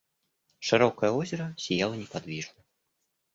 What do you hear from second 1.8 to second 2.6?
неподвижно.